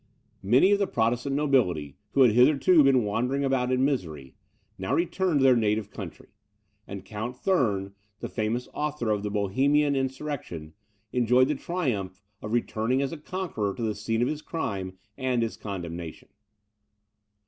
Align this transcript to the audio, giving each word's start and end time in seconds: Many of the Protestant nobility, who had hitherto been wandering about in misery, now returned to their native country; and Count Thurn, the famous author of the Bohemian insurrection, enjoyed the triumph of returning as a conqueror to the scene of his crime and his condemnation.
Many 0.41 0.71
of 0.71 0.79
the 0.79 0.87
Protestant 0.87 1.35
nobility, 1.35 1.95
who 2.13 2.23
had 2.23 2.31
hitherto 2.31 2.83
been 2.83 3.03
wandering 3.03 3.43
about 3.45 3.71
in 3.71 3.85
misery, 3.85 4.33
now 4.79 4.95
returned 4.95 5.41
to 5.41 5.43
their 5.43 5.55
native 5.55 5.91
country; 5.91 6.29
and 6.87 7.05
Count 7.05 7.37
Thurn, 7.37 7.93
the 8.19 8.27
famous 8.27 8.67
author 8.73 9.11
of 9.11 9.21
the 9.21 9.29
Bohemian 9.29 9.95
insurrection, 9.95 10.73
enjoyed 11.13 11.49
the 11.49 11.53
triumph 11.53 12.19
of 12.41 12.51
returning 12.51 12.99
as 12.99 13.11
a 13.11 13.17
conqueror 13.19 13.75
to 13.75 13.83
the 13.83 13.93
scene 13.93 14.23
of 14.23 14.27
his 14.27 14.41
crime 14.41 14.97
and 15.19 15.43
his 15.43 15.55
condemnation. 15.55 16.29